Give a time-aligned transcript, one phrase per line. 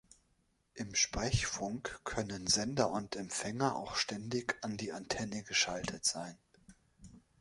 [0.73, 6.39] Im Sprechfunk können Sender und Empfänger auch ständig an die Antenne geschaltet sein.